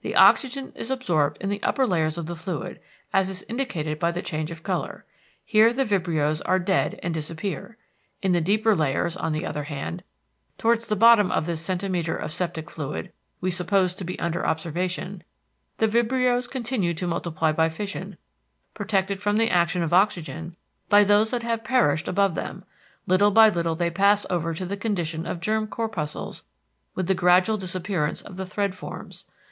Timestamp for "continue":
16.50-16.94